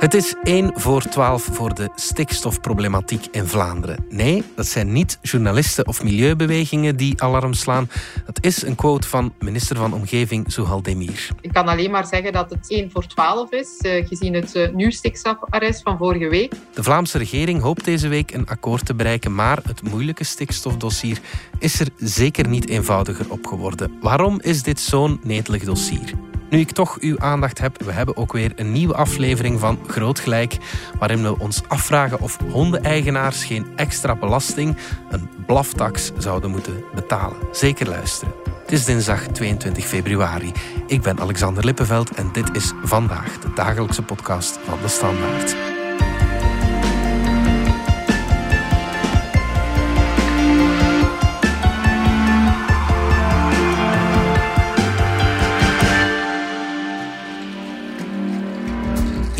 [0.00, 4.04] Het is 1 voor 12 voor de stikstofproblematiek in Vlaanderen.
[4.08, 7.90] Nee, dat zijn niet journalisten of milieubewegingen die alarm slaan.
[8.26, 11.28] Dat is een quote van minister van Omgeving Souhal Demir.
[11.40, 14.68] Ik kan alleen maar zeggen dat het 1 voor 12 is, eh, gezien het uh,
[14.74, 16.52] nieuw stikstofarrest van vorige week.
[16.74, 21.20] De Vlaamse regering hoopt deze week een akkoord te bereiken, maar het moeilijke stikstofdossier
[21.58, 23.92] is er zeker niet eenvoudiger op geworden.
[24.00, 26.29] Waarom is dit zo'n netelig dossier?
[26.50, 30.20] Nu ik toch uw aandacht heb, we hebben ook weer een nieuwe aflevering van Groot
[30.20, 30.56] Gelijk,
[30.98, 34.76] waarin we ons afvragen of hondeneigenaars geen extra belasting,
[35.10, 37.36] een blaftax, zouden moeten betalen.
[37.52, 38.34] Zeker luisteren.
[38.60, 40.52] Het is dinsdag 22 februari.
[40.86, 45.69] Ik ben Alexander Lippenveld en dit is vandaag de dagelijkse podcast van de Standaard.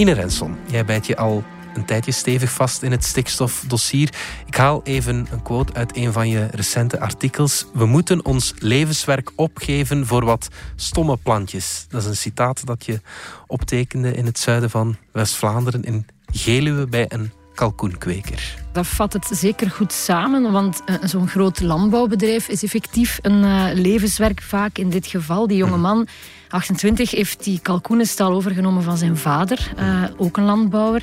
[0.00, 4.14] Ine Renson, jij bijt je al een tijdje stevig vast in het stikstofdossier.
[4.46, 7.66] Ik haal even een quote uit een van je recente artikels.
[7.72, 11.86] We moeten ons levenswerk opgeven voor wat stomme plantjes.
[11.88, 13.00] Dat is een citaat dat je
[13.46, 18.58] optekende in het zuiden van West-Vlaanderen in Geluwe bij een kalkoenkweker.
[18.72, 23.66] Dat vat het zeker goed samen, want eh, zo'n groot landbouwbedrijf is effectief een uh,
[23.74, 25.46] levenswerk vaak in dit geval.
[25.46, 26.06] Die jonge man,
[26.48, 31.02] 28, heeft die kalkoenenstal overgenomen van zijn vader, uh, ook een landbouwer.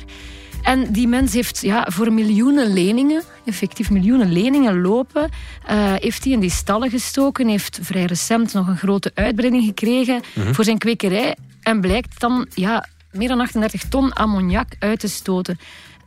[0.62, 6.32] En die mens heeft ja, voor miljoenen leningen, effectief miljoenen leningen lopen, uh, heeft hij
[6.32, 10.54] in die stallen gestoken, heeft vrij recent nog een grote uitbreiding gekregen mm-hmm.
[10.54, 15.58] voor zijn kwekerij en blijkt dan ja, meer dan 38 ton ammoniak uit te stoten.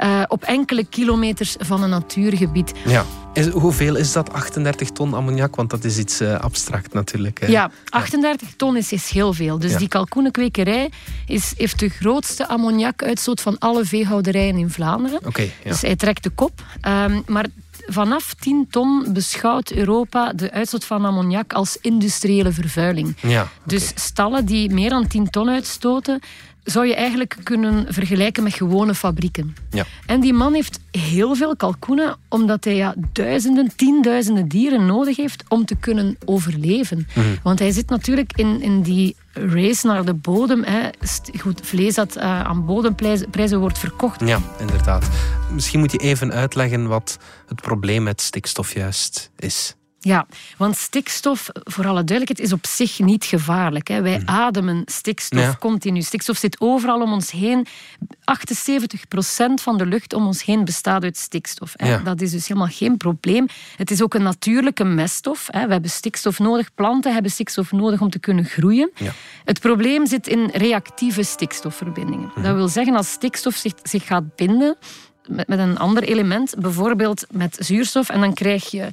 [0.03, 2.71] Uh, op enkele kilometers van een natuurgebied.
[2.85, 3.05] Ja.
[3.51, 5.55] Hoeveel is dat, 38 ton ammoniak?
[5.55, 7.39] Want dat is iets uh, abstract natuurlijk.
[7.39, 7.47] Hè?
[7.47, 8.53] Ja, 38 ja.
[8.57, 9.59] ton is, is heel veel.
[9.59, 9.77] Dus ja.
[9.77, 10.89] die kalkoenenkwekerij
[11.25, 15.25] is, heeft de grootste ammoniakuitstoot van alle veehouderijen in Vlaanderen.
[15.25, 15.69] Okay, ja.
[15.69, 16.63] Dus hij trekt de kop.
[16.87, 17.45] Um, maar
[17.87, 23.15] vanaf 10 ton beschouwt Europa de uitstoot van ammoniak als industriële vervuiling.
[23.21, 23.51] Ja, okay.
[23.63, 26.19] Dus stallen die meer dan 10 ton uitstoten,
[26.63, 29.55] zou je eigenlijk kunnen vergelijken met gewone fabrieken.
[29.69, 29.85] Ja.
[30.05, 35.43] En die man heeft heel veel kalkoenen, omdat hij ja, duizenden, tienduizenden dieren nodig heeft
[35.47, 37.07] om te kunnen overleven.
[37.15, 37.37] Mm-hmm.
[37.43, 40.63] Want hij zit natuurlijk in, in die race naar de bodem.
[40.63, 40.89] Hè.
[41.39, 44.21] Goed, vlees dat uh, aan bodemprijzen wordt verkocht.
[44.25, 45.09] Ja, inderdaad.
[45.53, 47.17] Misschien moet je even uitleggen wat
[47.47, 49.75] het probleem met stikstof juist is.
[50.03, 50.25] Ja,
[50.57, 53.87] want stikstof, voor alle duidelijkheid, is op zich niet gevaarlijk.
[53.87, 54.01] Hè.
[54.01, 55.55] Wij ademen stikstof Ja.
[55.59, 56.01] continu.
[56.01, 57.67] Stikstof zit overal om ons heen.
[58.23, 61.73] 78% van de lucht om ons heen bestaat uit stikstof.
[61.75, 61.89] Hè.
[61.89, 61.97] Ja.
[61.97, 63.45] Dat is dus helemaal geen probleem.
[63.77, 65.47] Het is ook een natuurlijke meststof.
[65.51, 65.65] Hè.
[65.65, 66.73] We hebben stikstof nodig.
[66.73, 68.91] Planten hebben stikstof nodig om te kunnen groeien.
[68.95, 69.11] Ja.
[69.45, 72.31] Het probleem zit in reactieve stikstofverbindingen.
[72.35, 74.77] Dat wil zeggen, als stikstof zich, zich gaat binden
[75.27, 78.89] met, met een ander element, bijvoorbeeld met zuurstof, en dan krijg je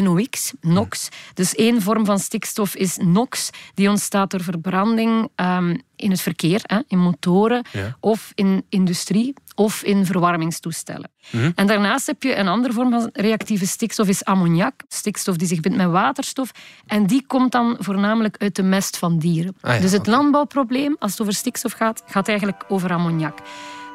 [0.00, 1.08] NOx, NOx.
[1.34, 6.60] Dus één vorm van stikstof is NOx, die ontstaat door verbranding um, in het verkeer,
[6.62, 7.96] hè, in motoren, Ja.
[8.00, 11.10] of in industrie, of in verwarmingstoestellen.
[11.30, 11.50] Mhm.
[11.54, 14.80] En daarnaast heb je een andere vorm van reactieve stikstof, is ammoniak.
[14.88, 16.50] Stikstof die zich bindt met waterstof.
[16.86, 19.56] En die komt dan voornamelijk uit de mest van dieren.
[19.60, 23.38] Ah ja, dus het landbouwprobleem, als het over stikstof gaat, gaat eigenlijk over ammoniak.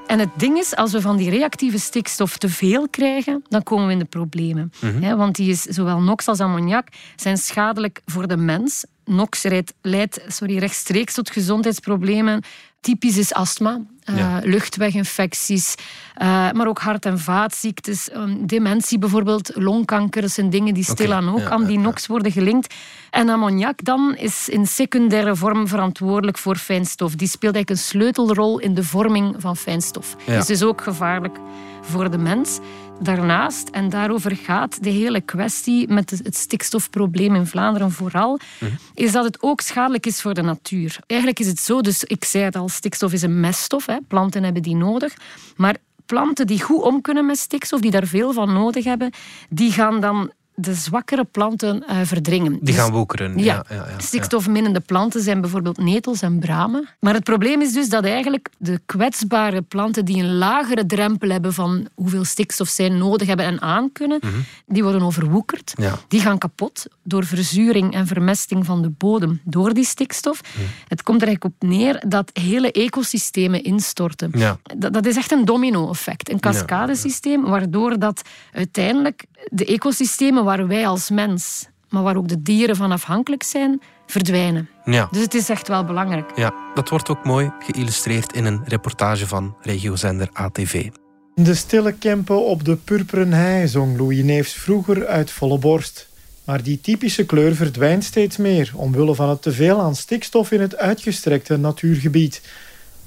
[0.08, 3.86] En het ding is, als we van die reactieve stikstof te veel krijgen, dan komen
[3.86, 4.72] we in de problemen.
[4.80, 5.16] Mhm.
[5.16, 8.86] Want die is, zowel NOx als ammoniak zijn schadelijk voor de mens.
[9.06, 12.44] NOx leidt, leidt sorry, rechtstreeks tot gezondheidsproblemen.
[12.82, 13.82] Typisch is astma,
[14.16, 14.40] Ja.
[14.44, 15.76] luchtweginfecties,
[16.16, 20.22] eh, maar ook hart- en vaatziektes, um, dementie bijvoorbeeld, longkanker.
[20.22, 21.80] Dat zijn dingen die stilaan ook aan die.
[21.80, 22.74] NOx worden gelinkt.
[23.10, 27.16] En ammoniak dan is in secundaire vorm verantwoordelijk voor fijnstof.
[27.16, 30.16] Die speelt eigenlijk een sleutelrol in de vorming van fijnstof.
[30.26, 31.38] Dus is ook gevaarlijk
[31.82, 32.60] voor de mens.
[33.02, 38.72] Daarnaast, en daarover gaat de hele kwestie met het stikstofprobleem in Vlaanderen vooral, Mhm.
[38.94, 41.00] is dat het ook schadelijk is voor de natuur.
[41.08, 43.86] Eigenlijk is het zo, dus ik zei het al, stikstof is een meststof.
[43.86, 43.97] Hè.
[44.08, 45.14] Planten hebben die nodig.
[45.56, 49.12] Maar planten die goed om kunnen met stikstof, die daar veel van nodig hebben,
[49.50, 52.52] die gaan dan de zwakkere planten eh, verdringen.
[52.52, 53.38] Die Dus- gaan woekeren.
[53.38, 56.88] ja, Ja, ja, ja, stikstofminnende planten zijn bijvoorbeeld netels en bramen.
[57.00, 61.54] Maar het probleem is dus dat eigenlijk de kwetsbare planten die een lagere drempel hebben
[61.54, 64.20] van hoeveel stikstof zij nodig hebben en aankunnen,
[64.66, 65.74] die worden overwoekerd.
[65.78, 65.88] Mhm.
[65.88, 66.00] Ja.
[66.08, 70.42] Die gaan kapot door verzuring en vermesting van de bodem door die stikstof.
[70.42, 70.64] Mhm.
[70.88, 74.32] Het komt er eigenlijk op neer dat hele ecosystemen instorten.
[74.36, 74.58] Ja.
[74.78, 78.22] Dat, dat is echt een domino-effect, een cascadesysteem, waardoor dat
[78.54, 83.82] uiteindelijk de ecosystemen waar wij als mens maar waar ook de dieren van afhankelijk zijn,
[84.06, 84.70] verdwijnen.
[84.86, 85.08] Ja.
[85.12, 86.32] Dus het is echt wel belangrijk.
[86.36, 90.90] Ja, dat wordt ook mooi geïllustreerd in een reportage van regiozender ATV.
[91.36, 96.10] De stille Kempen op de purperen hei zong Louis Neefs vroeger uit volle borst.
[96.44, 100.78] Maar die typische kleur verdwijnt steeds meer omwille van het teveel aan stikstof in het
[100.78, 102.42] uitgestrekte natuurgebied.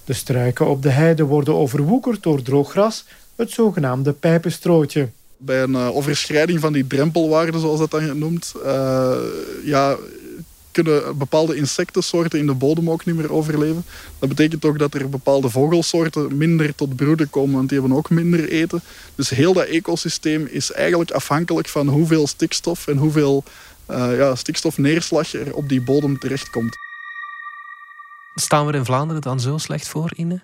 [0.04, 3.04] De struiken op de heide worden overwoekerd door droog gras,
[3.36, 5.08] het zogenaamde pijpenstrootje.
[5.42, 9.16] Bij een uh, overschrijding van die drempelwaarde, zoals dat dan genoemd, uh,
[9.64, 9.96] ja,
[10.72, 13.84] kunnen bepaalde insectensoorten in de bodem ook niet meer overleven.
[14.18, 18.10] Dat betekent ook dat er bepaalde vogelsoorten minder tot broeden komen, want die hebben ook
[18.10, 18.82] minder eten.
[19.14, 23.44] Dus heel dat ecosysteem is eigenlijk afhankelijk van hoeveel stikstof en hoeveel
[23.90, 26.76] uh, ja, stikstofneerslag er op die bodem terechtkomt.
[28.34, 30.40] Staan we in Vlaanderen dan zo slecht voor, Ine?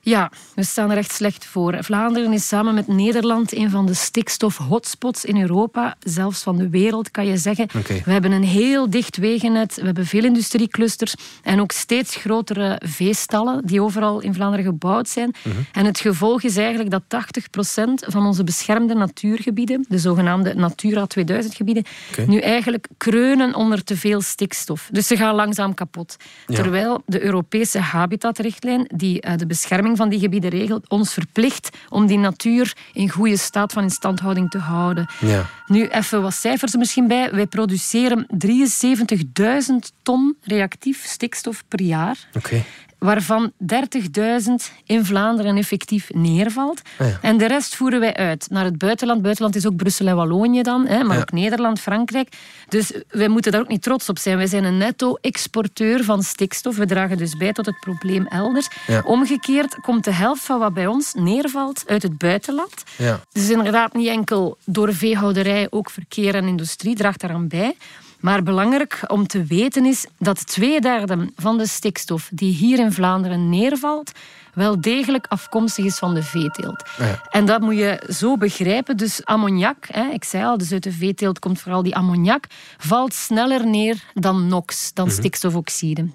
[0.00, 1.84] Ja, we staan er echt slecht voor.
[1.84, 7.10] Vlaanderen is samen met Nederland een van de stikstof-hotspots in Europa, zelfs van de wereld,
[7.10, 7.68] kan je zeggen.
[7.76, 8.02] Okay.
[8.04, 13.66] We hebben een heel dicht wegennet, we hebben veel industrieclusters en ook steeds grotere veestallen
[13.66, 15.34] die overal in Vlaanderen gebouwd zijn.
[15.42, 15.56] Mhm.
[15.72, 21.84] En het gevolg is eigenlijk dat 80% van onze beschermde natuurgebieden, de zogenaamde Natura 2000-gebieden,
[22.10, 22.24] Oké.
[22.26, 24.88] nu eigenlijk kreunen onder te veel stikstof.
[24.92, 26.16] Dus ze gaan langzaam kapot.
[26.46, 26.54] Ja.
[26.54, 32.06] Terwijl de Europese habitatrichtlijn, die eh, de bescherming van die gebieden regelt, ons verplicht om
[32.06, 35.06] die natuur in goede staat van instandhouding te houden.
[35.20, 35.46] Ja.
[35.66, 37.30] Nu, even wat cijfers er misschien bij.
[37.32, 42.28] Wij produceren 73.000 ton reactief stikstof per jaar.
[42.32, 42.64] Oké.
[42.98, 46.82] Waarvan 30.000 in Vlaanderen effectief neervalt.
[46.98, 47.18] Ah ja.
[47.22, 49.22] En de rest voeren wij uit naar het buitenland.
[49.22, 51.20] Buitenland is ook Brussel en Wallonië dan, hè, maar Ja.
[51.22, 52.28] ook Nederland, Frankrijk.
[52.68, 54.36] Dus wij moeten daar ook niet trots op zijn.
[54.36, 56.76] Wij zijn een netto-exporteur van stikstof.
[56.76, 58.68] We dragen dus bij tot het probleem elders.
[58.86, 59.02] Ja.
[59.04, 62.84] Omgekeerd komt de helft van wat bij ons neervalt uit het buitenland.
[62.96, 63.20] Ja.
[63.32, 67.76] Dus inderdaad niet enkel door veehouderij, ook verkeer en industrie draagt daaraan bij.
[68.20, 72.92] Maar belangrijk om te weten is dat twee derde van de stikstof die hier in
[72.92, 74.12] Vlaanderen neervalt,
[74.54, 76.84] wel degelijk afkomstig is van de veeteelt.
[76.98, 77.22] Ja.
[77.30, 78.96] En dat moet je zo begrijpen.
[78.96, 82.44] Dus ammoniak, hè, ik zei al, dus uit de veeteelt komt vooral die ammoniak,
[82.78, 86.08] valt sneller neer dan NOx, dan stikstofoxide.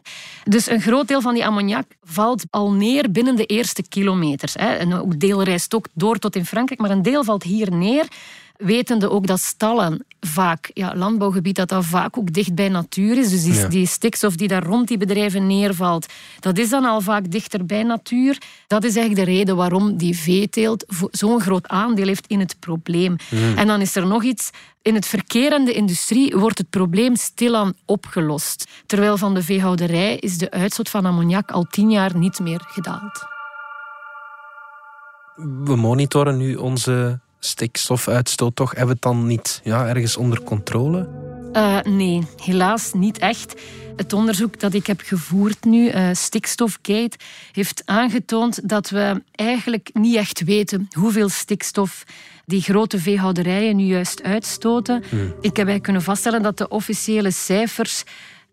[0.44, 4.54] Dus een groot deel van die ammoniak valt al neer binnen de eerste kilometers.
[4.54, 4.74] Hè.
[4.74, 8.08] En ook deel reist ook door tot in Frankrijk, maar een deel valt hier neer.
[8.58, 13.30] Wetende ook dat stallen vaak, ja, landbouwgebied dat dat vaak ook dicht bij natuur is.
[13.30, 13.68] Dus die, Ja.
[13.68, 16.06] die stikstof die daar rond die bedrijven neervalt,
[16.40, 18.38] dat is dan al vaak dichter bij natuur.
[18.68, 23.16] Dat is eigenlijk de reden waarom die veeteelt zo'n groot aandeel heeft in het probleem.
[23.56, 24.50] En dan is er nog iets.
[24.82, 28.68] In het verkeer en de industrie wordt het probleem stilaan opgelost.
[28.86, 33.26] Terwijl van de veehouderij is de uitstoot van ammoniak al tien jaar niet meer gedaald.
[35.64, 38.70] We monitoren nu onze stikstofuitstoot toch.
[38.70, 41.08] Hebben we het dan niet ja, ergens onder controle?
[41.54, 43.62] Eh, nee, helaas niet echt.
[43.96, 47.18] Het onderzoek dat ik heb gevoerd nu, eh Stikstofgate,
[47.52, 52.04] heeft aangetoond dat we eigenlijk niet echt weten hoeveel stikstof
[52.46, 55.04] die grote veehouderijen nu juist uitstoten.
[55.42, 58.04] Ik heb kunnen vaststellen dat de officiële cijfers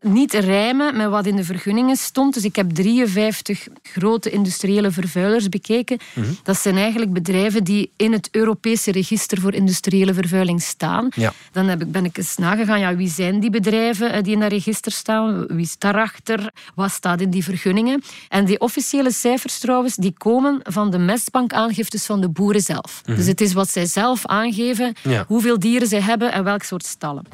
[0.00, 2.35] niet rijmen met wat in de vergunningen stond.
[2.35, 5.99] Dus ik heb 53 grote industriële vervuilers bekeken.
[6.43, 11.08] Dat zijn eigenlijk bedrijven die in het Europese register voor industriële vervuiling staan.
[11.14, 11.32] Ja.
[11.52, 14.41] Dan heb ik, ben ik eens nagegaan, ja, wie zijn die bedrijven eh, die in
[14.41, 15.47] dat register staan?
[15.47, 16.50] Wie is daarachter?
[16.75, 18.02] Wat staat in die vergunningen?
[18.29, 23.00] En die officiële cijfers trouwens, die komen van de mestbankaangiftes van de boeren zelf.
[23.04, 25.25] Dus het is wat zij zelf aangeven, Ja.
[25.26, 27.25] hoeveel dieren zij hebben en welk soort stallen.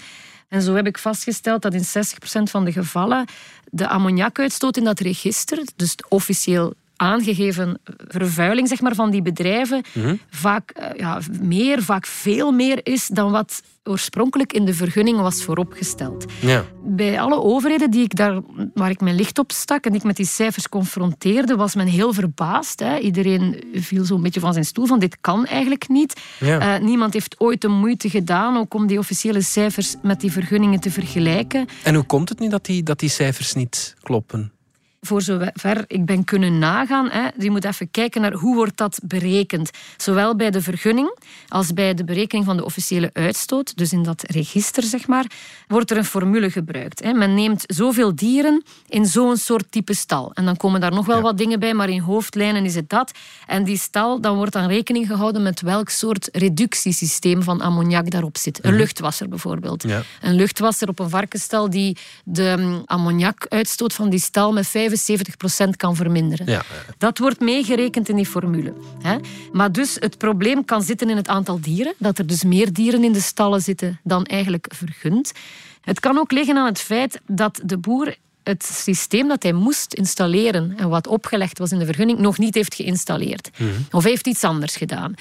[0.56, 3.25] En zo heb ik vastgesteld dat in 60% van de gevallen
[3.70, 9.82] de ammoniakuitstoot in dat register, dus officieel aangegeven vervuiling zeg maar, van die bedrijven,
[10.30, 15.44] vaak eh, ja, meer, vaak veel meer is dan wat oorspronkelijk in de vergunning was
[15.44, 16.24] vooropgesteld.
[16.40, 16.64] Ja.
[16.84, 18.40] Bij alle overheden die ik daar,
[18.74, 22.12] waar ik mijn licht op stak en ik met die cijfers confronteerde, was men heel
[22.12, 22.80] verbaasd.
[22.80, 22.98] Hè.
[22.98, 26.20] Iedereen viel zo'n beetje van zijn stoel van dit kan eigenlijk niet.
[26.40, 26.76] Ja.
[26.76, 30.80] Eh, niemand heeft ooit de moeite gedaan ook om die officiële cijfers met die vergunningen
[30.80, 31.66] te vergelijken.
[31.82, 34.52] En hoe komt het nu dat die, dat die cijfers niet kloppen?
[35.00, 38.98] Voor zover ik ben kunnen nagaan, hè, je moet even kijken naar hoe wordt dat
[39.04, 39.70] berekend.
[39.96, 44.22] Zowel bij de vergunning als bij de berekening van de officiële uitstoot, dus in dat
[44.26, 45.24] register, zeg maar,
[45.66, 47.02] wordt er een formule gebruikt.
[47.02, 47.12] Hè.
[47.12, 50.30] Men neemt zoveel dieren in zo'n soort type stal.
[50.34, 51.22] En dan komen daar nog wel Ja.
[51.22, 53.12] wat dingen bij, maar in hoofdlijnen is het dat.
[53.46, 58.36] En die stal, dan wordt dan rekening gehouden met welk soort reductiesysteem van ammoniak daarop
[58.36, 58.64] zit.
[58.64, 59.82] Een luchtwasser bijvoorbeeld.
[59.82, 60.02] Ja.
[60.20, 65.97] Een luchtwasser op een varkenstal die de mm, ammoniakuitstoot van die stal met 75% kan
[65.97, 66.47] verminderen.
[66.47, 66.62] Ja.
[66.99, 68.73] Dat wordt meegerekend in die formule.
[69.02, 69.16] Hè?
[69.52, 73.05] Maar dus het probleem kan zitten in het aantal dieren, dat er dus meer dieren
[73.05, 75.33] in de stallen zitten dan eigenlijk vergund.
[75.81, 79.94] Het kan ook liggen aan het feit dat de boer het systeem dat hij moest
[79.94, 83.50] installeren en wat opgelegd was in de vergunning nog niet heeft geïnstalleerd.
[83.90, 85.14] Of hij heeft iets anders gedaan.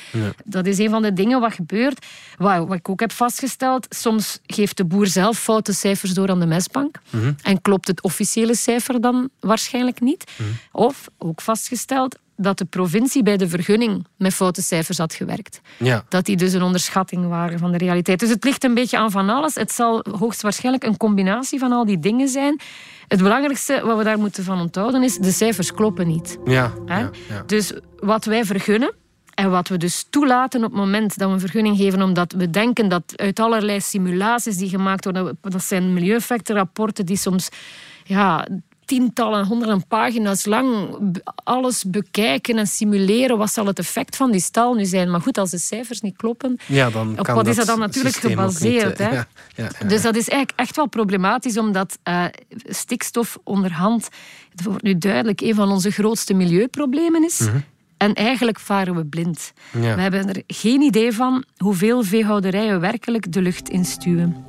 [0.44, 2.06] Dat is een van de dingen wat gebeurt.
[2.38, 6.40] Wat, wat ik ook heb vastgesteld, soms geeft de boer zelf foute cijfers door aan
[6.40, 7.00] de mestbank
[7.42, 10.32] en klopt het officiële cijfer dan waarschijnlijk niet.
[10.72, 15.62] Of, ook vastgesteld, dat de provincie bij de vergunning met foute cijfers had gewerkt.
[15.78, 16.06] Ja.
[16.10, 18.20] Dat die dus een onderschatting waren van de realiteit.
[18.20, 19.56] Dus het ligt een beetje aan van alles.
[19.56, 22.60] Het zal hoogstwaarschijnlijk een combinatie van al die dingen zijn.
[23.08, 26.38] Het belangrijkste wat we daar moeten van onthouden is, de cijfers kloppen niet.
[26.46, 26.74] Ja.
[26.86, 27.00] Hè?
[27.00, 27.44] ja, ja.
[27.46, 28.94] Dus wat wij vergunnen
[29.34, 32.50] en wat we dus toelaten op het moment dat we een vergunning geven, omdat we
[32.50, 37.50] denken dat uit allerlei simulaties die gemaakt worden, dat zijn milieueffectenrapporten die soms
[38.04, 38.48] ja,
[38.86, 40.88] tientallen, honderden pagina's lang
[41.44, 43.38] alles bekijken en simuleren.
[43.38, 45.12] Wat zal het effect van die stal nu zijn?
[45.12, 48.16] Maar goed, als de cijfers niet kloppen, Ja, dan op wat is dat dan natuurlijk
[48.16, 48.88] gebaseerd?
[48.88, 49.14] niet, eh, hè?
[49.16, 52.26] ja, ja, ja, Dus dat is eigenlijk echt wel problematisch, omdat eh,
[52.68, 54.10] stikstof onderhand,
[54.52, 57.48] het wordt nu duidelijk, een van onze grootste milieuproblemen is.
[57.98, 59.54] En eigenlijk varen we blind.
[59.72, 59.84] Mhm.
[59.84, 59.96] Ja.
[59.96, 64.46] We hebben er geen idee van hoeveel veehouderijen werkelijk de lucht instuwen.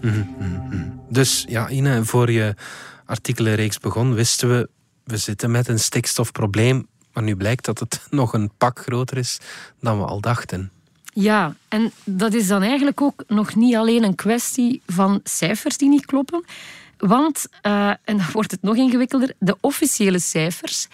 [1.08, 2.54] Dus ja, Ine, voor je
[3.06, 4.68] artikelenreeks begon, wisten we,
[5.04, 6.86] we zitten met een stikstofprobleem.
[7.12, 9.38] Maar nu blijkt dat het nog een pak groter is
[9.80, 10.70] dan we al dachten.
[11.12, 15.88] Ja, en dat is dan eigenlijk ook nog niet alleen een kwestie van cijfers die
[15.88, 16.44] niet kloppen.
[16.98, 20.88] Want, eh, en dan wordt het nog ingewikkelder, de officiële cijfers,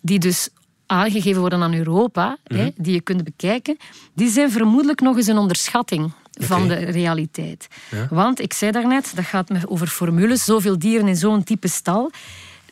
[0.00, 0.48] die dus
[0.86, 3.76] aangegeven worden aan Europa, hè, die je kunt bekijken,
[4.14, 7.66] die zijn vermoedelijk nog eens een onderschatting van de realiteit.
[8.10, 12.10] Want ik zei daarnet, dat gaat me over formules, zoveel dieren in zo'n type stal.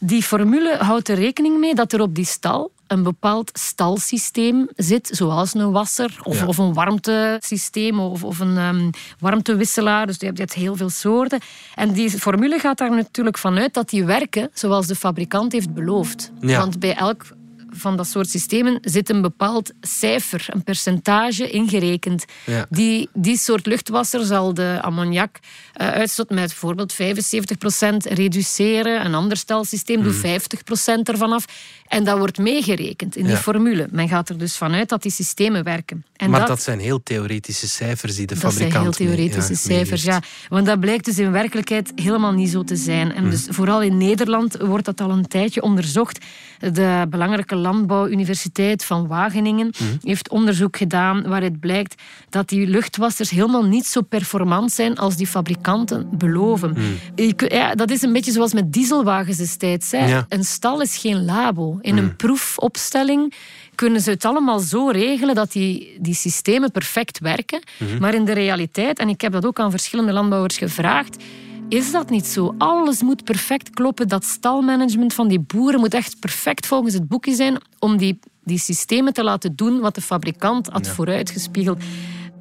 [0.01, 5.09] Die formule houdt er rekening mee dat er op die stal een bepaald stalsysteem zit,
[5.13, 6.47] zoals een wasser of, Ja.
[6.47, 10.07] of een warmtesysteem of, of een ehm, warmtewisselaar.
[10.07, 11.41] Dus je hebt, je hebt heel veel soorten.
[11.75, 16.33] En die formule gaat daar natuurlijk vanuit dat die werken zoals de fabrikant heeft beloofd.
[16.41, 16.59] Ja.
[16.59, 17.25] Want bij elk
[17.75, 22.25] van dat soort systemen zit een bepaald cijfer, een percentage ingerekend.
[22.47, 22.67] Ja.
[22.71, 25.39] Die, die soort luchtwasser zal de ammoniak
[25.73, 26.97] eh, uitstoot met bijvoorbeeld 75%
[28.13, 29.05] reduceren.
[29.05, 30.21] Een ander stelsysteem doet 50%
[31.03, 31.45] ervan af.
[31.87, 33.89] En dat wordt meegerekend in die formule.
[33.91, 36.05] Men gaat er dus vanuit dat die systemen werken.
[36.17, 39.75] En maar dat, zijn heel theoretische cijfers die de dat zijn heel theoretische mee- ja,
[39.75, 40.23] cijfers, ja.
[40.49, 43.07] Want dat blijkt dus in werkelijkheid helemaal niet zo te zijn.
[43.07, 43.17] Mhm.
[43.17, 46.25] En dus vooral in Nederland wordt dat al een tijdje onderzocht.
[46.59, 49.85] De belangrijke landbouwuniversiteit van Wageningen Mhm.
[50.03, 55.27] heeft onderzoek gedaan waaruit blijkt dat die luchtwassers helemaal niet zo performant zijn als die
[55.27, 56.71] fabrikanten beloven.
[57.17, 57.33] Mhm.
[57.55, 59.91] Ja, dat is een beetje zoals met dieselwagens destijds.
[59.91, 60.07] Hè.
[60.07, 60.27] Ja.
[60.29, 61.79] Een stal is geen labo.
[61.81, 62.05] In Mhm.
[62.05, 63.33] een proefopstelling
[63.75, 67.61] kunnen ze het allemaal zo regelen dat die, die systemen perfect werken.
[67.79, 67.99] Mhm.
[68.01, 71.17] Maar in de realiteit, en ik heb dat ook aan verschillende landbouwers gevraagd,
[71.73, 72.55] is dat niet zo.
[72.59, 74.09] Alles moet perfect kloppen.
[74.09, 78.59] Dat stalmanagement van die boeren moet echt perfect volgens het boekje zijn om die, die
[78.59, 81.83] systemen te laten doen wat de fabrikant had vooruitgespiegeld.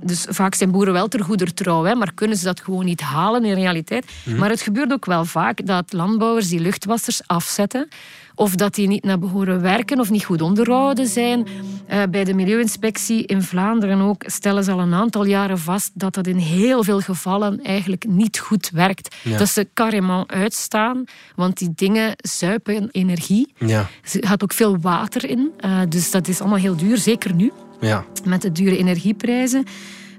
[0.04, 3.02] Dus vaak zijn boeren wel ter goeder trouw, hè, maar kunnen ze dat gewoon niet
[3.02, 4.06] halen in realiteit.
[4.38, 7.88] Maar het gebeurt ook wel vaak dat landbouwers die luchtwassers afzetten
[8.36, 11.48] of dat die niet naar behoren werken of niet goed onderhouden zijn.
[11.88, 16.14] Eh, bij de Milieuinspectie in Vlaanderen ook stellen ze al een aantal jaren vast dat
[16.14, 19.16] dat in heel veel gevallen eigenlijk niet goed werkt.
[19.22, 19.38] Ja.
[19.38, 21.04] Dat ze carrément uitstaan,
[21.36, 23.54] want die dingen zuipen energie.
[23.58, 27.34] Ja, Er gaat ook veel water in, eh, dus dat is allemaal heel duur, zeker
[27.34, 28.06] nu ja.
[28.26, 29.66] met de dure energieprijzen.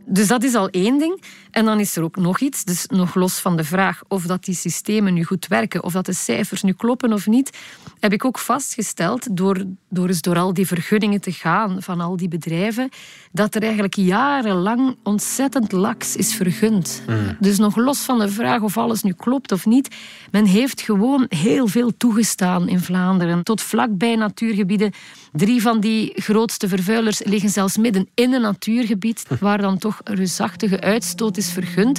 [0.04, 1.23] Dus dat is al één ding.
[1.50, 4.44] En dan is er ook nog iets, dus nog los van de vraag of dat
[4.44, 7.59] die systemen nu goed werken, of dat de cijfers nu kloppen of niet,
[8.00, 12.16] heb ik ook vastgesteld, door, door eens door al die vergunningen te gaan van al
[12.16, 12.88] die bedrijven,
[13.32, 17.02] dat er eigenlijk jarenlang ontzettend laks is vergund.
[17.40, 19.94] Dus nog los van de vraag of alles nu klopt of niet,
[20.30, 23.42] men heeft gewoon heel veel toegestaan in Vlaanderen.
[23.42, 24.92] Tot vlakbij natuurgebieden.
[25.32, 30.81] Drie van die grootste vervuilers liggen zelfs midden in een natuurgebied, waar dan toch reusachtige
[30.81, 31.99] uitstoot is vergund.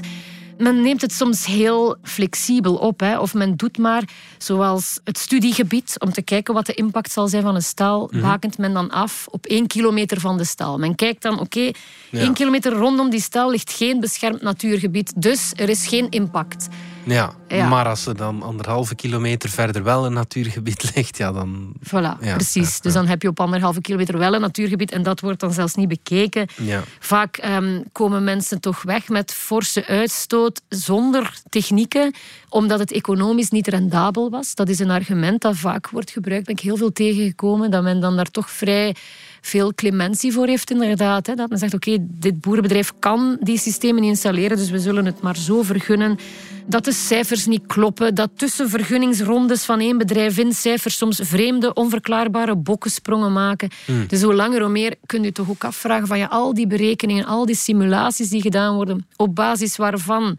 [0.57, 2.99] Men neemt het soms heel flexibel op.
[2.99, 3.19] Hè.
[3.19, 4.03] Of men doet maar
[4.37, 8.57] zoals het studiegebied, om te kijken wat de impact zal zijn van een stal, bakent
[8.57, 10.77] men dan af op één kilometer van de stal.
[10.77, 11.71] Men kijkt dan, oké,
[12.11, 16.67] één kilometer rondom die stal ligt geen beschermd natuurgebied, dus er is geen impact.
[17.05, 21.73] Ja, maar als er dan anderhalve kilometer verder wel een natuurgebied ligt, ja dan...
[21.87, 22.79] Voilà, precies.
[22.79, 25.75] dus dan heb je op anderhalve kilometer wel een natuurgebied en dat wordt dan zelfs
[25.75, 26.47] niet bekeken.
[26.99, 32.13] Vaak ehm, komen mensen toch weg met forse uitstoot zonder technieken,
[32.49, 34.55] omdat het economisch niet rendabel was.
[34.55, 36.45] Dat is een argument dat vaak wordt gebruikt.
[36.45, 38.95] Ben ik heel veel tegengekomen, dat men dan daar toch vrij
[39.45, 41.27] veel clementie voor heeft, inderdaad.
[41.27, 41.35] Hè.
[41.35, 45.37] Dat men zegt, oké, dit boerenbedrijf kan die systemen installeren, dus we zullen het maar
[45.37, 46.17] zo vergunnen
[46.65, 51.73] dat de cijfers niet kloppen, dat tussen vergunningsrondes van één bedrijf in cijfers soms vreemde,
[51.73, 53.69] onverklaarbare bokkensprongen maken.
[53.85, 54.07] Hmm.
[54.07, 57.25] Dus hoe langer hoe meer kun je toch ook afvragen van ja, al die berekeningen,
[57.25, 60.37] al die simulaties die gedaan worden, op basis waarvan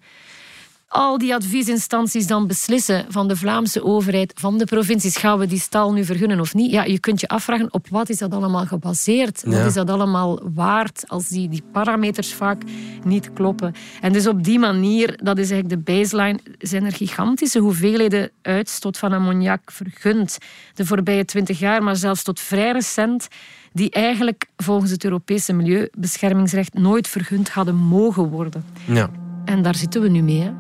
[0.95, 5.59] al die adviesinstanties dan beslissen van de Vlaamse overheid, van de provincies, gaan we die
[5.59, 6.71] stal nu vergunnen of niet?
[6.71, 9.43] Ja, je kunt je afvragen op wat is dat allemaal gebaseerd?
[9.45, 12.63] Wat is dat allemaal waard als die, die parameters vaak
[13.05, 13.75] niet kloppen?
[14.01, 18.99] En dus op die manier, dat is eigenlijk de baseline, zijn er gigantische hoeveelheden uitstoot
[18.99, 20.39] van ammoniak vergund
[20.75, 23.29] de voorbije twintig jaar, maar zelfs tot vrij recent
[23.73, 28.65] die eigenlijk volgens het Europese milieubeschermingsrecht nooit vergund hadden mogen worden.
[28.87, 29.11] Ja.
[29.45, 30.41] En daar zitten we nu mee.
[30.41, 30.51] Hè?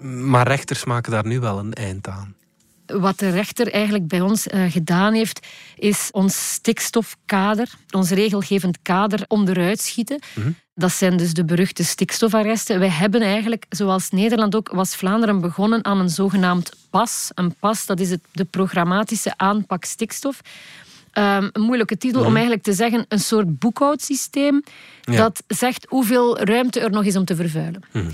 [0.00, 2.34] Maar rechters maken daar nu wel een eind aan.
[2.86, 9.24] Wat de rechter eigenlijk bij ons uh, gedaan heeft, is ons stikstofkader, ons regelgevend kader,
[9.28, 10.18] onderuit schieten.
[10.34, 10.50] Mhm.
[10.74, 12.78] Dat zijn dus de beruchte stikstofarresten.
[12.78, 17.30] Wij hebben eigenlijk, zoals Nederland ook, was Vlaanderen begonnen aan een zogenaamd PAS.
[17.34, 20.40] Een PAS, dat is het, de programmatische aanpak stikstof.
[21.18, 22.34] Um, een moeilijke titel om mhm.
[22.34, 24.62] eigenlijk te zeggen een soort boekhoudsysteem
[25.02, 27.82] dat zegt hoeveel ruimte er nog is om te vervuilen.
[27.92, 28.08] Mm.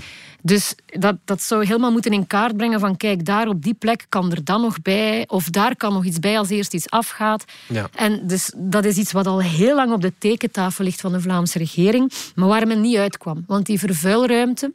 [0.45, 4.05] Dus dat, dat zou helemaal moeten in kaart brengen van kijk, daar op die plek
[4.09, 7.43] kan er dan nog bij, of daar kan nog iets bij als eerst iets afgaat.
[7.67, 7.89] Ja.
[7.95, 11.21] En dus dat is iets wat al heel lang op de tekentafel ligt van de
[11.21, 13.43] Vlaamse regering, maar waar men niet uitkwam.
[13.47, 14.71] Want die vervuilruimte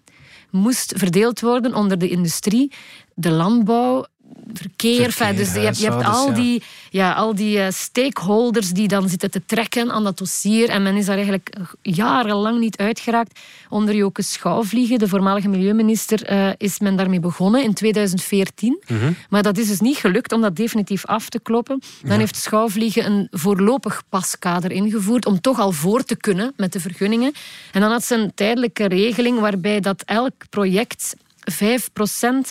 [0.51, 2.73] moest verdeeld worden onder de industrie,
[3.19, 4.07] de landbouw
[4.53, 5.35] verkeer.
[5.37, 9.31] dus je hebt, je hebt al, die, ja, al die eh, stakeholders die dan zitten
[9.31, 10.69] te trekken aan dat dossier.
[10.69, 13.41] En men is daar eigenlijk jarenlang niet uitgeraakt.
[13.69, 18.83] Onder Joke Schouwvliegen, de voormalige milieuminister, uh, is men daarmee begonnen in 2014.
[18.87, 19.13] Mhm.
[19.29, 21.83] Maar dat is dus niet gelukt om dat definitief af te kloppen.
[22.03, 26.81] Dan heeft Schouwvliegen een voorlopig paskader ingevoerd om toch al voor te kunnen met de
[26.81, 27.33] vergunningen.
[27.73, 31.28] En dan had ze een tijdelijke regeling waarbij dat elk project 5%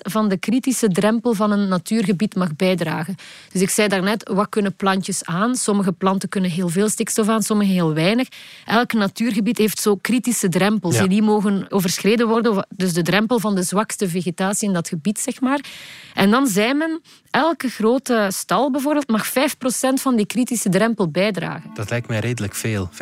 [0.01, 3.15] van de kritische drempel van een natuurgebied mag bijdragen.
[3.51, 5.55] Dus ik zei daarnet, wat kunnen plantjes aan?
[5.55, 8.27] Sommige planten kunnen heel veel stikstof aan, sommige heel weinig.
[8.65, 12.67] Elk natuurgebied heeft zo kritische drempels die niet mogen overschreden worden.
[12.69, 15.59] Dus de drempel van de zwakste vegetatie in dat gebied, zeg maar.
[16.13, 19.31] En dan zei men, elke grote stal bijvoorbeeld mag 5%
[19.93, 21.69] van die kritische drempel bijdragen.
[21.73, 22.95] Dat lijkt mij redelijk veel, 5%.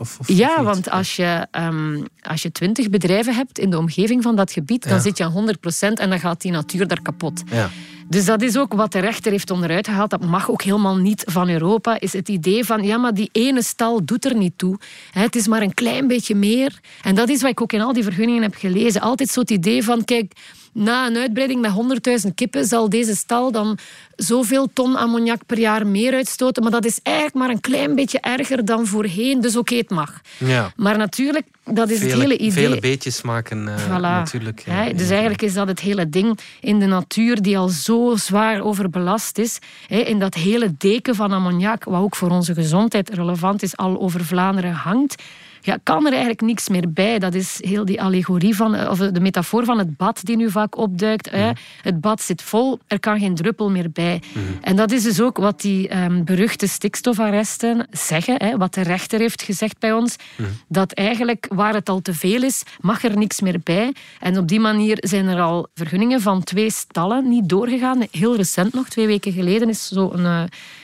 [0.00, 4.22] Of, of ja, want als je, um, als je 20 bedrijven hebt in de omgeving
[4.22, 5.56] van dat gebied, dan zit je aan
[5.88, 7.42] 100% en dan gaat die natuur daar kapot.
[7.50, 7.70] Ja.
[8.08, 10.10] Dus dat is ook wat de rechter heeft onderuit gehaald.
[10.10, 12.00] Dat mag ook helemaal niet van Europa.
[12.00, 14.78] Is het idee van, ja, maar die ene stal doet er niet toe.
[15.10, 16.80] Het is maar een klein beetje meer.
[17.02, 19.00] En dat is wat ik ook in al die vergunningen heb gelezen.
[19.00, 20.32] Altijd zo het idee van, kijk,
[20.72, 23.78] na een uitbreiding met 100.000 kippen zal deze stal dan
[24.16, 26.62] zoveel ton ammoniak per jaar meer uitstoten.
[26.62, 29.40] Maar dat is eigenlijk maar een klein beetje erger dan voorheen.
[29.40, 30.20] Dus oké, het mag.
[30.38, 30.72] Ja.
[30.76, 32.52] Maar natuurlijk, dat is het hele idee.
[32.52, 34.64] Vele beetjes maken uh, natuurlijk.
[34.96, 39.38] dus eigenlijk is dat het hele ding in de natuur die al zo zwaar overbelast
[39.38, 39.58] is.
[39.88, 44.24] in dat hele deken van ammoniak, wat ook voor onze gezondheid relevant is, al over
[44.24, 45.22] Vlaanderen hangt
[45.64, 47.18] ja, kan er eigenlijk niks meer bij.
[47.18, 50.76] Dat is heel die allegorie van, of de metafoor van het bad die nu vaak
[50.76, 51.30] opduikt.
[51.30, 51.50] Hè.
[51.82, 54.22] Het bad zit vol, er kan geen druppel meer bij.
[54.32, 54.44] Mhm.
[54.60, 58.34] En dat is dus ook wat die um, beruchte stikstofarresten zeggen.
[58.36, 58.56] Hè.
[58.56, 60.16] Wat de rechter heeft gezegd bij ons.
[60.36, 60.48] Mhm.
[60.68, 63.94] Dat eigenlijk waar het al te veel is, mag er niks meer bij.
[64.20, 68.06] En op die manier zijn er al vergunningen van twee stallen niet doorgegaan.
[68.10, 70.24] Heel recent nog, twee weken geleden, is zo een...
[70.24, 70.42] Uh,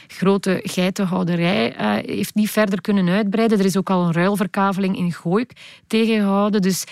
[0.08, 3.58] grote geitenhouderij uh, heeft niet verder kunnen uitbreiden.
[3.58, 5.52] Er is ook al een ruilverkaveling in Gooik
[5.86, 6.62] tegengehouden.
[6.62, 6.84] Dus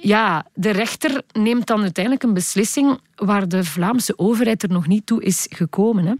[0.00, 5.06] ja, de rechter neemt dan uiteindelijk een beslissing waar de Vlaamse overheid er nog niet
[5.06, 6.06] toe is gekomen.
[6.06, 6.14] Hè?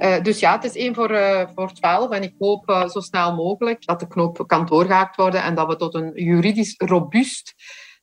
[0.00, 3.34] Uh, dus ja, het is één voor, uh, voor 12 en ik hoop zo snel
[3.34, 7.54] mogelijk dat de knoop kan doorgehaakt worden en dat we tot een juridisch robuust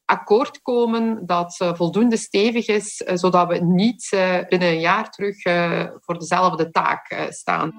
[0.05, 5.43] akkoord komen dat voldoende stevig is, eh, zodat we niet eh, binnen een jaar terug
[5.43, 7.73] eh, voor dezelfde taak staan.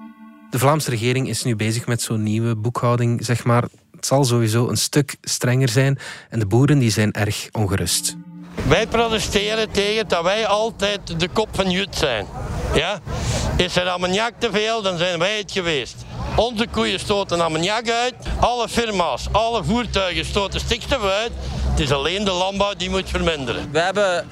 [0.49, 3.63] De Vlaamse regering is nu bezig met zo'n nieuwe boekhouding, zeg maar.
[3.91, 8.15] Het zal sowieso een stuk strenger zijn en de boeren die zijn erg ongerust.
[8.67, 12.25] Wij protesteren tegen dat wij altijd de kop van Jut zijn.
[12.73, 12.99] Ja?
[13.57, 15.95] Is er ammoniak te veel, dan zijn wij het geweest.
[16.35, 18.13] Onze koeien stoten ammoniak uit.
[18.39, 21.31] Alle firma's, alle voertuigen stoten stikstof uit.
[21.69, 23.71] Het is alleen de landbouw die moet verminderen.
[23.71, 24.27] We hebben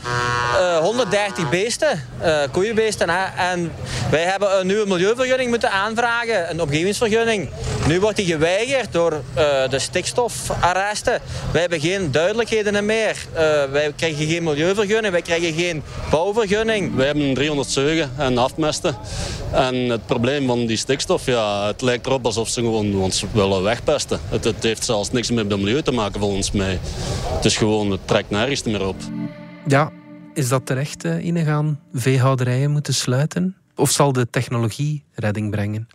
[0.60, 3.10] uh, 130 beesten, uh, koeienbeesten.
[3.10, 3.52] Hè?
[3.52, 3.72] En
[4.10, 7.50] wij hebben een nieuwe milieuvergunning moeten aanvragen, een omgevingsvergunning.
[7.88, 9.22] Nu wordt die geweigerd door uh,
[9.70, 11.22] de stikstofarresten.
[11.52, 13.16] Wij hebben geen duidelijkheden meer.
[13.72, 16.96] wij krijgen geen milieuvergunning, wij krijgen geen bouwvergunning.
[16.96, 18.98] Wij hebben 300 zeugen en afmesten.
[19.52, 23.64] En het probleem van die stikstof, ja, het lijkt erop alsof ze gewoon ons willen
[23.64, 24.20] wegpesten.
[24.30, 26.80] Het, het heeft zelfs niks met het milieu te maken volgens mij.
[27.36, 28.96] Het is gewoon, het trekt nergens meer op.
[29.68, 29.92] Ja,
[30.34, 31.44] is dat terecht, Ine?
[31.44, 33.56] Gaan veehouderijen moeten sluiten?
[33.76, 35.88] Of zal de technologie redding brengen?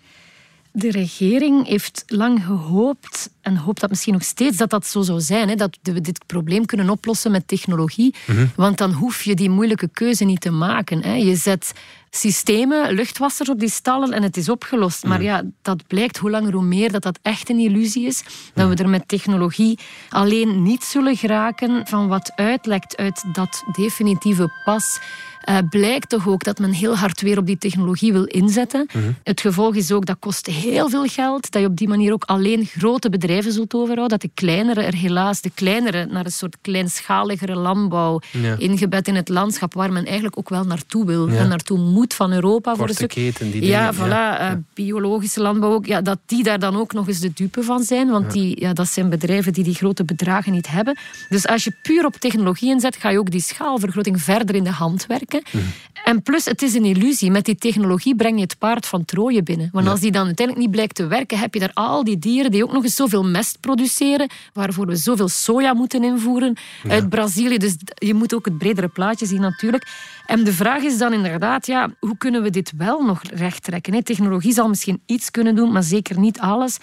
[0.72, 5.20] De regering heeft lang gehoopt en hoopt dat misschien nog steeds dat dat zo zou
[5.20, 5.48] zijn.
[5.48, 8.14] Hè, dat we dit probleem kunnen oplossen met technologie.
[8.26, 8.46] Mhm.
[8.56, 11.02] Want dan hoef je die moeilijke keuze niet te maken.
[11.02, 11.14] Hè.
[11.14, 11.72] Je zet
[12.11, 15.05] systemen, luchtwassers op die stallen en het is opgelost.
[15.05, 18.25] Maar ja, dat blijkt hoe langer hoe meer dat dat echt een illusie is.
[18.55, 24.53] Dat we er met technologie alleen niet zullen geraken van wat uitlekt uit dat definitieve
[24.64, 25.01] pas
[25.49, 28.87] uh, blijkt toch ook dat men heel hard weer op die technologie wil inzetten.
[28.92, 29.12] Mhm.
[29.23, 32.25] Het gevolg is ook dat kost heel veel geld, dat je op die manier ook
[32.25, 36.57] alleen grote bedrijven zult overhouden, dat de kleinere er helaas, de kleinere, naar een soort
[36.61, 38.20] kleinschaligere landbouw,
[38.59, 42.32] ingebed in het landschap, waar men eigenlijk ook wel naartoe wil en naartoe moet van
[42.32, 42.74] Europa.
[42.74, 44.50] Korte voor keten, die Ja, voilà, ja.
[44.50, 47.82] Uh, biologische landbouw ook, ja, dat die daar dan ook nog eens de dupe van
[47.82, 50.98] zijn, want die, ja, dat zijn bedrijven die die grote bedragen niet hebben.
[51.28, 54.70] Dus als je puur op technologie inzet, ga je ook die schaalvergroting verder in de
[54.70, 55.42] hand werken.
[55.50, 55.64] Mhm.
[56.04, 57.30] En plus, het is een illusie.
[57.30, 59.68] Met die technologie breng je het paard van Troje binnen.
[59.72, 62.50] Want als die dan uiteindelijk niet blijkt te werken, heb je daar al die dieren
[62.50, 66.56] die ook nog eens zoveel mest produceren, waarvoor we zoveel soja moeten invoeren
[66.88, 67.58] uit Brazilië.
[67.58, 69.86] Dus je moet ook het bredere plaatje zien natuurlijk.
[70.30, 74.04] En de vraag is dan inderdaad, ja, hoe kunnen we dit wel nog recht trekken?
[74.04, 76.78] Technologie zal misschien iets kunnen doen, maar zeker niet alles.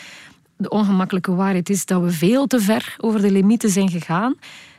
[0.58, 4.36] De ongemakkelijke waarheid is dat we veel te ver over de limieten zijn gegaan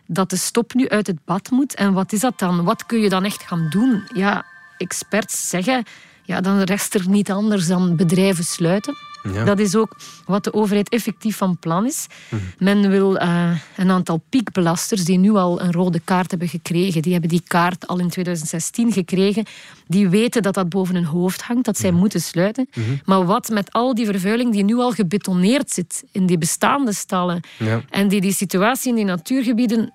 [0.07, 1.74] dat de stop nu uit het bad moet.
[1.74, 2.64] En wat is dat dan?
[2.64, 4.02] Wat kun je dan echt gaan doen?
[4.14, 4.44] Ja,
[4.78, 5.85] experts zeggen,
[6.22, 8.94] ja, dan rest er niet anders dan bedrijven sluiten.
[9.33, 9.45] Ja.
[9.45, 12.07] Dat is ook wat de overheid effectief van plan is.
[12.29, 12.43] Mhm.
[12.59, 17.03] Men wil uh, een aantal piekbelasters die nu al een rode kaart hebben gekregen.
[17.03, 19.45] Die hebben die kaart al in 2016 gekregen.
[19.87, 21.99] Die weten dat dat boven hun hoofd hangt, dat zij mhm.
[21.99, 22.69] moeten sluiten.
[22.75, 22.87] Mhm.
[23.05, 27.41] Maar wat met al die vervuiling die nu al gebetoneerd zit in die bestaande stallen
[27.59, 27.83] ja.
[27.91, 29.93] en die die situatie in die natuurgebieden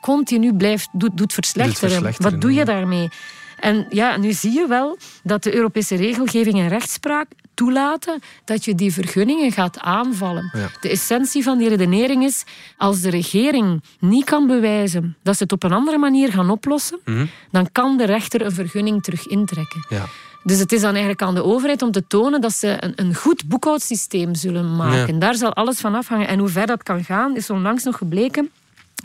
[0.00, 2.14] continu blijft, doet, doet verslechteren.
[2.18, 3.08] Wat doe je daarmee?
[3.60, 8.74] En ja, nu zie je wel dat de Europese regelgeving en rechtspraak toelaten dat je
[8.74, 10.50] die vergunningen gaat aanvallen.
[10.80, 12.44] De essentie van die redenering is,
[12.76, 17.00] als de regering niet kan bewijzen dat ze het op een andere manier gaan oplossen,
[17.04, 17.26] mhm.
[17.50, 19.86] dan kan de rechter een vergunning terug intrekken.
[19.88, 20.04] Ja.
[20.42, 23.14] Dus het is dan eigenlijk aan de overheid om te tonen dat ze een, een
[23.14, 25.18] goed boekhoudsysteem zullen maken.
[25.18, 26.28] Daar zal alles van afhangen.
[26.28, 28.50] En hoe ver dat kan gaan, is onlangs nog gebleken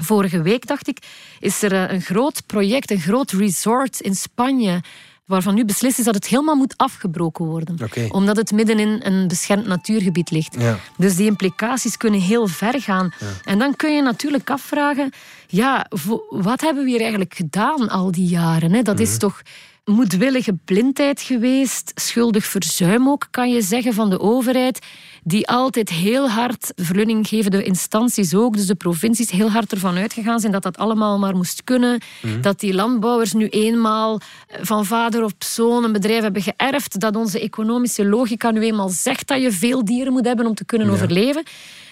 [0.03, 0.97] Vorige week, dacht ik,
[1.39, 4.81] is er eh, een groot project, een groot resort in Spanje
[5.25, 7.77] waarvan nu beslist is dat het helemaal moet afgebroken worden.
[8.09, 10.55] Omdat het midden in een beschermd natuurgebied ligt.
[10.59, 10.79] Ja.
[10.97, 13.13] Dus die implicaties kunnen heel ver gaan.
[13.43, 15.11] En dan kun je natuurlijk afvragen,
[15.47, 15.85] ja,
[16.29, 18.73] wat hebben we hier eigenlijk gedaan al die jaren?
[18.73, 18.81] Hè?
[18.81, 19.19] Dat is mhm.
[19.19, 19.41] toch
[19.85, 24.85] moedwillige blindheid geweest, schuldig verzuim ook, kan je zeggen, van de overheid,
[25.23, 30.51] die altijd heel hard, vergunninggevende instanties ook, dus de provincies, heel hard ervan uitgegaan zijn
[30.51, 32.01] dat dat allemaal maar moest kunnen.
[32.21, 32.41] Mhm.
[32.41, 34.19] Dat die landbouwers nu eenmaal
[34.61, 39.27] van vader op zoon een bedrijf hebben geërfd, dat onze economische logica nu eenmaal zegt
[39.27, 41.43] dat je veel dieren moet hebben om te kunnen overleven.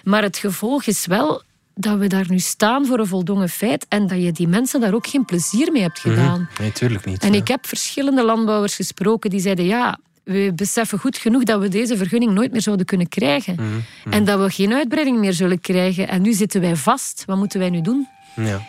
[0.03, 1.41] Maar het gevolg is wel
[1.75, 4.93] dat we daar nu staan voor een voldongen feit en dat je die mensen daar
[4.93, 6.15] ook geen plezier mee hebt mhm.
[6.15, 6.49] gedaan.
[6.59, 7.23] Nee, tuurlijk niet.
[7.23, 11.67] En ik heb verschillende landbouwers gesproken die zeiden ja, we beseffen goed genoeg dat we
[11.67, 13.55] deze vergunning nooit meer zouden kunnen krijgen.
[13.55, 14.13] Mhm, mhm.
[14.13, 16.07] En dat we geen uitbreiding meer zullen krijgen.
[16.07, 17.23] En nu zitten wij vast.
[17.25, 18.07] Wat moeten wij nu doen?
[18.35, 18.61] Ja,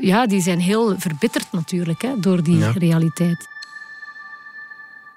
[0.00, 3.48] ja die zijn heel verbitterd natuurlijk hè, door die realiteit.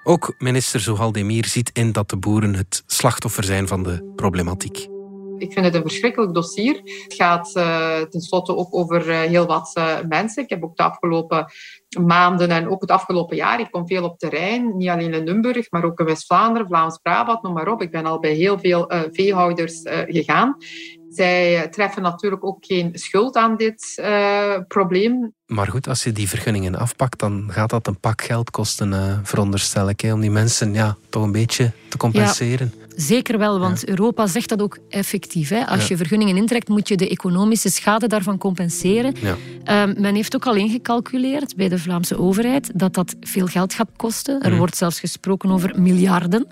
[0.02, 4.88] Ook minister Zohaldemir ziet in dat de boeren het slachtoffer zijn van de problematiek.
[5.38, 6.74] Ik vind het een verschrikkelijk dossier.
[6.74, 10.42] Het gaat uh, tenslotte ook over uh, heel wat uh, mensen.
[10.42, 11.52] Ik heb ook de afgelopen
[12.00, 15.70] maanden en ook het afgelopen jaar, ik kom veel op terrein, niet alleen in Limburg,
[15.70, 17.82] maar ook in West-Vlaanderen, Vlaams-Brabant, noem maar op.
[17.82, 20.56] Ik ben al bij heel veel veehouders gegaan.
[21.08, 24.02] Zij treffen natuurlijk ook geen schuld aan dit
[24.68, 25.34] probleem.
[25.46, 29.88] Maar goed, als je die vergunningen afpakt, dan gaat dat een pak geld kosten, veronderstel
[29.88, 32.72] ik, hè, om die mensen ja, toch een beetje te compenseren.
[33.00, 35.48] Zeker wel, want Europa zegt dat ook effectief.
[35.48, 35.66] Hè.
[35.66, 39.14] Als je vergunningen intrekt, moet je de economische schade daarvan compenseren.
[39.20, 39.36] Ja.
[39.64, 43.88] Ehm, men heeft ook al ingecalculeerd bij de Vlaamse overheid dat dat veel geld gaat
[43.96, 44.40] kosten.
[44.42, 44.58] Er Mhm.
[44.58, 46.46] wordt zelfs gesproken over miljarden.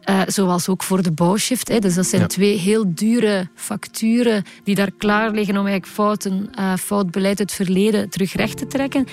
[0.00, 1.68] Eh, zoals ook voor de bouwshift.
[1.68, 1.78] Hè.
[1.78, 6.74] Dus dat zijn twee heel dure facturen die daar klaar liggen om eigenlijk fouten, eh,
[6.76, 9.06] fout beleid uit het verleden terug recht te trekken.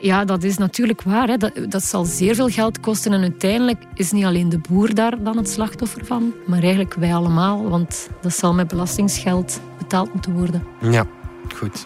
[0.00, 1.28] Ja, dat is natuurlijk waar.
[1.28, 1.36] Hè.
[1.36, 3.12] Dat, dat zal zeer veel geld kosten.
[3.12, 7.14] En uiteindelijk is niet alleen de boer daar dan het slachtoffer van, maar eigenlijk wij
[7.14, 7.68] allemaal.
[7.68, 10.62] Want dat zal met belastingsgeld betaald moeten worden.
[10.80, 11.06] Ja,
[11.54, 11.84] goed.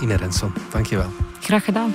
[0.00, 1.08] Ine Renson, dankjewel.
[1.40, 1.94] Graag gedaan.